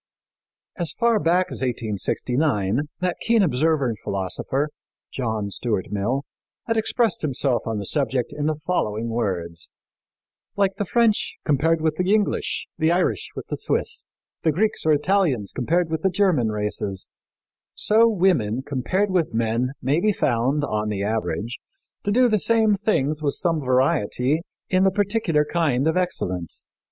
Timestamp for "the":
7.77-7.85, 8.47-8.55, 10.77-10.85, 11.97-12.11, 12.79-12.91, 13.49-13.55, 14.41-14.51, 16.01-16.09, 20.89-21.03, 22.27-22.39, 24.83-24.89